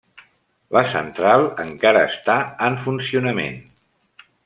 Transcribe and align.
La 0.77 0.81
central 0.93 1.45
encara 1.65 2.03
està 2.13 2.41
en 2.71 2.81
funcionament. 2.89 3.65